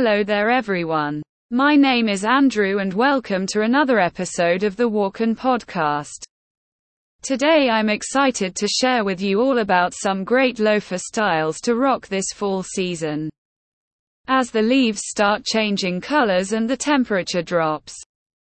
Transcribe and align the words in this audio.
Hello 0.00 0.22
there 0.22 0.48
everyone. 0.48 1.20
My 1.50 1.74
name 1.74 2.08
is 2.08 2.24
Andrew 2.24 2.78
and 2.78 2.94
welcome 2.94 3.48
to 3.48 3.62
another 3.62 3.98
episode 3.98 4.62
of 4.62 4.76
the 4.76 4.88
Walken 4.88 5.36
podcast. 5.36 6.22
Today 7.22 7.68
I'm 7.68 7.88
excited 7.88 8.54
to 8.54 8.68
share 8.68 9.02
with 9.02 9.20
you 9.20 9.40
all 9.40 9.58
about 9.58 9.94
some 10.00 10.22
great 10.22 10.60
loafer 10.60 10.98
styles 10.98 11.60
to 11.62 11.74
rock 11.74 12.06
this 12.06 12.26
fall 12.32 12.62
season. 12.62 13.28
As 14.28 14.52
the 14.52 14.62
leaves 14.62 15.02
start 15.04 15.44
changing 15.44 16.00
colors 16.00 16.52
and 16.52 16.70
the 16.70 16.76
temperature 16.76 17.42
drops, 17.42 17.96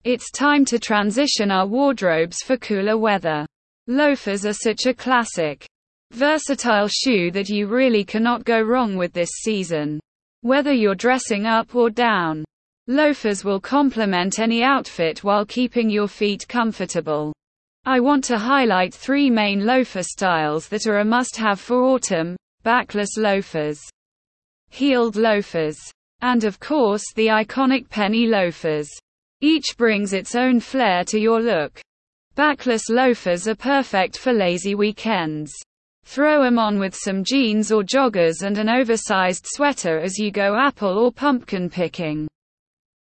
it's 0.02 0.32
time 0.32 0.64
to 0.64 0.80
transition 0.80 1.52
our 1.52 1.68
wardrobes 1.68 2.39
for 2.45 2.57
cooler 2.57 2.98
weather. 2.98 3.46
Loafers 3.86 4.45
are 4.45 4.55
such 4.55 4.86
a 4.86 4.93
classic, 4.93 5.64
versatile 6.11 6.89
shoe 6.89 7.30
that 7.30 7.48
you 7.48 7.68
really 7.68 8.02
cannot 8.02 8.45
go 8.45 8.61
wrong 8.61 8.96
with 8.96 9.12
this 9.12 9.30
season. 9.45 10.00
Whether 10.45 10.74
you're 10.74 10.95
dressing 10.95 11.46
up 11.46 11.74
or 11.74 11.88
down, 11.88 12.45
loafers 12.86 13.46
will 13.46 13.59
complement 13.59 14.38
any 14.38 14.62
outfit 14.62 15.24
while 15.24 15.46
keeping 15.46 15.88
your 15.88 16.06
feet 16.06 16.46
comfortable. 16.46 17.32
I 17.86 18.00
want 18.00 18.24
to 18.24 18.36
highlight 18.36 18.92
three 18.92 19.30
main 19.30 19.64
loafer 19.64 20.02
styles 20.02 20.69
that 20.69 20.86
are 20.86 20.98
a 20.98 21.05
must 21.05 21.34
have 21.38 21.59
for 21.59 21.83
autumn 21.84 22.36
backless 22.62 23.16
loafers, 23.16 23.80
heeled 24.69 25.16
loafers, 25.16 25.78
and 26.20 26.45
of 26.45 26.61
course 26.61 27.05
the 27.14 27.28
iconic 27.28 27.88
penny 27.88 28.27
loafers. 28.27 28.91
Each 29.41 29.74
brings 29.78 30.12
its 30.12 30.34
own 30.34 30.61
flair 30.61 31.05
to 31.05 31.19
your 31.19 31.41
look. 31.41 31.80
Backless 32.34 32.91
loafers 32.91 33.48
are 33.48 33.55
perfect 33.55 34.19
for 34.19 34.34
lazy 34.34 34.74
weekends. 34.74 35.55
Throw 36.04 36.42
'em 36.42 36.58
on 36.58 36.78
with 36.78 36.94
some 36.94 37.24
jeans 37.24 37.72
or 37.72 37.82
joggers 37.82 38.42
and 38.42 38.58
an 38.58 38.68
oversized 38.68 39.46
sweater 39.48 39.98
as 39.98 40.18
you 40.18 40.30
go 40.30 40.56
apple 40.56 40.98
or 40.98 41.10
pumpkin 41.10 41.68
picking. 41.68 42.28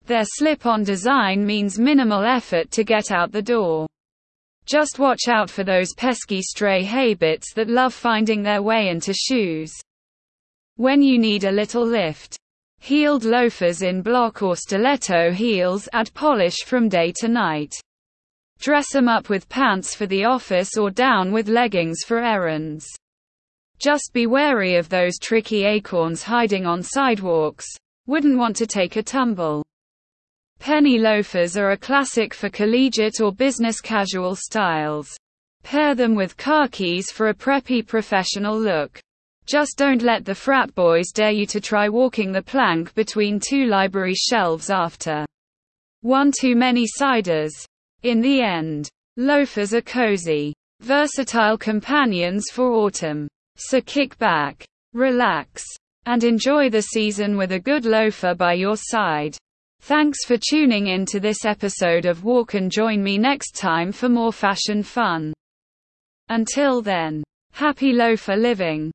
Their 0.05 0.25
slip-on 0.25 0.83
design 0.83 1.45
means 1.45 1.79
minimal 1.79 2.23
effort 2.23 2.71
to 2.71 2.83
get 2.83 3.11
out 3.11 3.31
the 3.31 3.41
door. 3.41 3.87
Just 4.65 4.99
watch 4.99 5.27
out 5.27 5.49
for 5.49 5.63
those 5.63 5.93
pesky 5.95 6.41
stray 6.41 6.83
haybits 6.83 7.53
that 7.55 7.69
love 7.69 7.93
finding 7.93 8.43
their 8.43 8.61
way 8.61 8.89
into 8.89 9.13
shoes. 9.13 9.73
When 10.75 11.01
you 11.01 11.17
need 11.17 11.43
a 11.43 11.51
little 11.51 11.85
lift, 11.85 12.37
heeled 12.79 13.23
loafers 13.23 13.81
in 13.81 14.01
block 14.01 14.41
or 14.43 14.55
stiletto 14.55 15.31
heels 15.31 15.89
add 15.93 16.13
polish 16.13 16.57
from 16.65 16.89
day 16.89 17.13
to 17.19 17.27
night. 17.27 17.73
Dress 18.59 18.93
'em 18.93 19.07
up 19.07 19.29
with 19.29 19.47
pants 19.47 19.95
for 19.95 20.05
the 20.05 20.25
office 20.25 20.75
or 20.77 20.91
down 20.91 21.31
with 21.31 21.47
leggings 21.47 22.03
for 22.05 22.19
errands. 22.19 22.85
Just 23.79 24.11
be 24.11 24.27
wary 24.27 24.75
of 24.75 24.89
those 24.89 25.17
tricky 25.17 25.63
acorns 25.63 26.23
hiding 26.23 26.65
on 26.65 26.83
sidewalks. 26.83 27.65
Wouldn't 28.05 28.37
want 28.37 28.57
to 28.57 28.67
take 28.67 28.97
a 28.97 29.03
tumble. 29.03 29.63
Penny 30.59 30.99
loafers 30.99 31.55
are 31.55 31.71
a 31.71 31.77
classic 31.77 32.33
for 32.33 32.49
collegiate 32.49 33.21
or 33.21 33.31
business 33.31 33.79
casual 33.79 34.35
styles. 34.35 35.09
Pair 35.63 35.95
them 35.95 36.13
with 36.13 36.35
khakis 36.35 37.11
for 37.11 37.29
a 37.29 37.33
preppy 37.33 37.85
professional 37.85 38.59
look. 38.59 38.99
Just 39.45 39.77
don't 39.77 40.01
let 40.01 40.25
the 40.25 40.35
frat 40.35 40.75
boys 40.75 41.11
dare 41.13 41.31
you 41.31 41.45
to 41.45 41.61
try 41.61 41.87
walking 41.87 42.33
the 42.33 42.41
plank 42.41 42.93
between 42.93 43.39
two 43.39 43.67
library 43.67 44.15
shelves 44.15 44.69
after 44.69 45.25
one 46.01 46.33
too 46.37 46.55
many 46.55 46.85
ciders. 46.99 47.51
In 48.03 48.21
the 48.21 48.41
end, 48.41 48.89
loafers 49.17 49.73
are 49.73 49.81
cozy, 49.81 50.53
versatile 50.79 51.57
companions 51.57 52.45
for 52.51 52.71
autumn. 52.71 53.27
So 53.57 53.81
kick 53.81 54.17
back, 54.17 54.65
relax, 54.93 55.65
and 56.05 56.23
enjoy 56.23 56.69
the 56.69 56.81
season 56.81 57.35
with 57.35 57.51
a 57.51 57.59
good 57.59 57.83
loafer 57.83 58.33
by 58.33 58.53
your 58.53 58.77
side. 58.77 59.35
Thanks 59.81 60.25
for 60.25 60.37
tuning 60.37 60.87
in 60.87 61.05
to 61.07 61.19
this 61.19 61.43
episode 61.45 62.05
of 62.05 62.23
Walk 62.23 62.53
and 62.53 62.71
join 62.71 63.03
me 63.03 63.17
next 63.17 63.55
time 63.55 63.91
for 63.91 64.07
more 64.07 64.31
fashion 64.31 64.81
fun. 64.81 65.33
Until 66.29 66.81
then, 66.81 67.23
happy 67.51 67.91
loafer 67.91 68.37
living. 68.37 68.91